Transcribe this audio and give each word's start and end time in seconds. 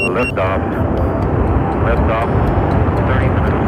Liftoff. 0.00 0.60
Liftoff. 1.84 2.28
30 3.08 3.28
minutes 3.28 3.61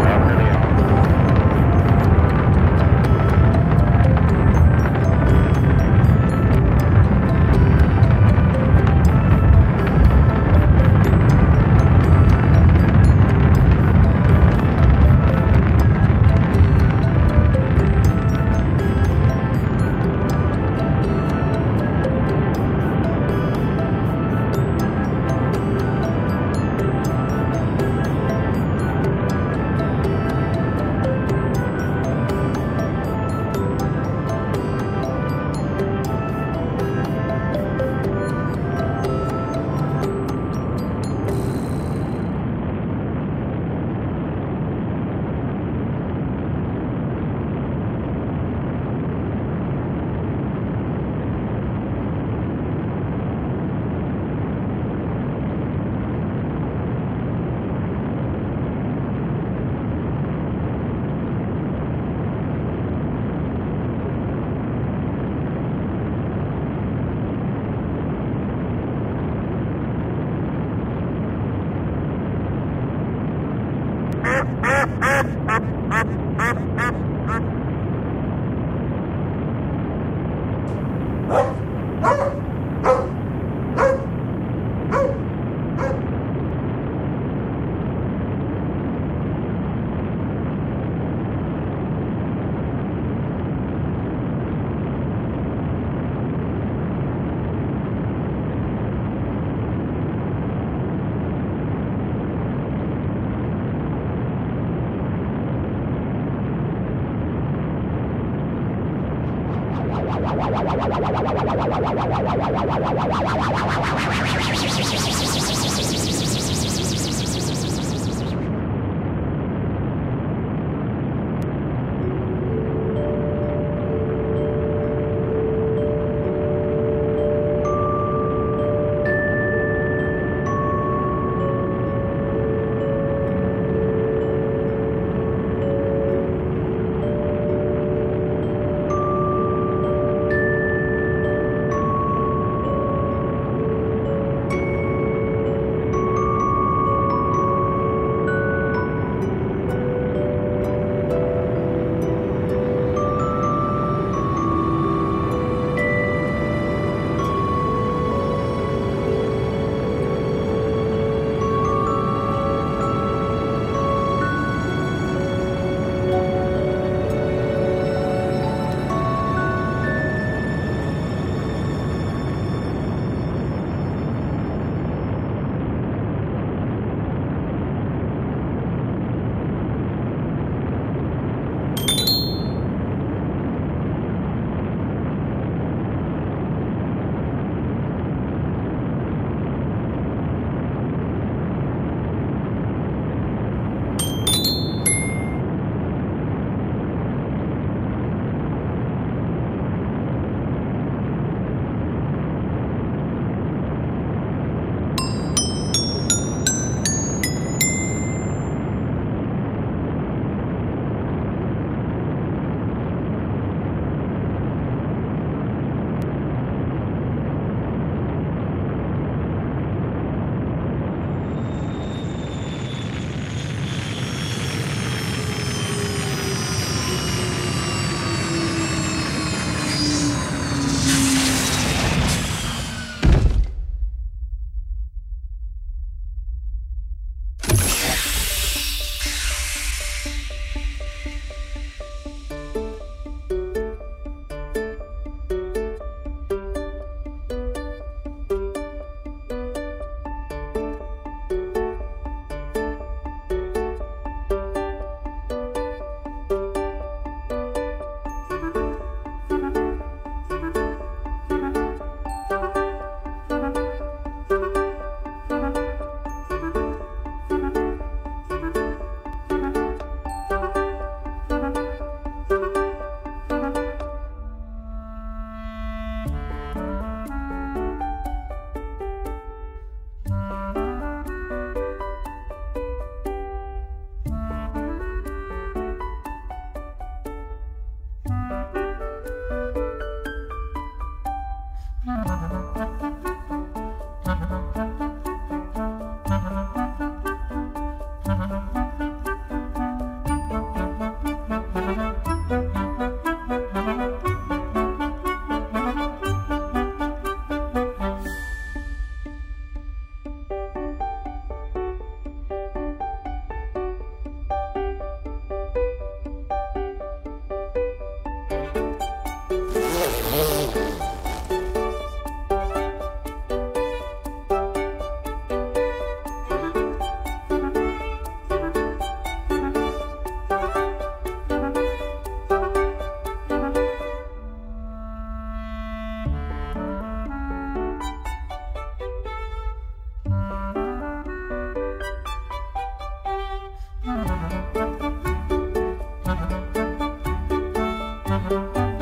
T 348.15 348.74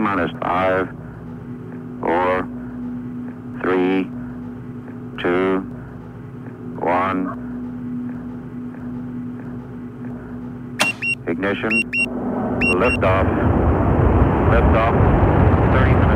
minus 0.00 0.30
5, 0.42 0.88
Ignition. 11.28 11.70
Lift 12.80 13.04
off. 13.04 13.26
Lift 14.50 14.76
off. 14.76 14.94
30 15.74 16.09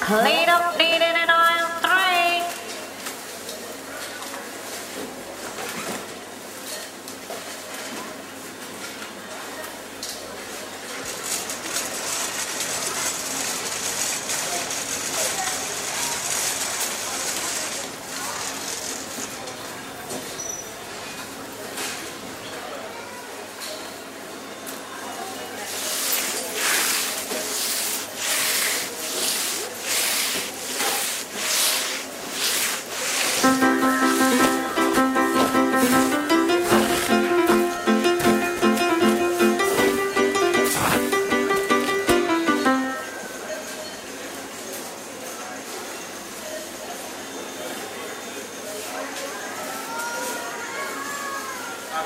clean 0.00 0.48
up, 0.48 0.74
clean 0.74 1.02
it. 1.02 1.19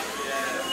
Yeah. 0.07 0.64